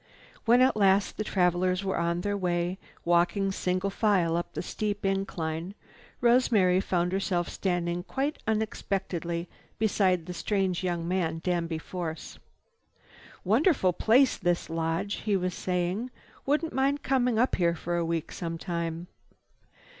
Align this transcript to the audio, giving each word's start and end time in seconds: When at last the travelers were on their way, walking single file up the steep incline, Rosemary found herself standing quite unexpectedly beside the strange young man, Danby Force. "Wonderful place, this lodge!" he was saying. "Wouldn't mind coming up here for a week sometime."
When 0.45 0.61
at 0.61 0.75
last 0.75 1.17
the 1.17 1.23
travelers 1.23 1.83
were 1.83 1.99
on 1.99 2.21
their 2.21 2.35
way, 2.35 2.79
walking 3.05 3.51
single 3.51 3.91
file 3.91 4.35
up 4.35 4.53
the 4.55 4.63
steep 4.63 5.05
incline, 5.05 5.75
Rosemary 6.21 6.81
found 6.81 7.11
herself 7.11 7.47
standing 7.47 8.01
quite 8.01 8.39
unexpectedly 8.47 9.47
beside 9.77 10.25
the 10.25 10.33
strange 10.33 10.83
young 10.83 11.07
man, 11.07 11.39
Danby 11.43 11.77
Force. 11.77 12.39
"Wonderful 13.43 13.93
place, 13.93 14.37
this 14.37 14.71
lodge!" 14.71 15.17
he 15.17 15.37
was 15.37 15.53
saying. 15.53 16.09
"Wouldn't 16.47 16.73
mind 16.73 17.03
coming 17.03 17.37
up 17.37 17.57
here 17.57 17.75
for 17.75 17.95
a 17.95 18.03
week 18.03 18.31
sometime." 18.31 19.05